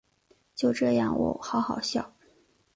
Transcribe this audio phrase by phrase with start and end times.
[0.55, 2.11] 就这样喔好好笑